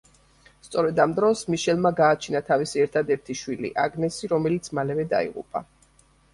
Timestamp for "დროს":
1.19-1.43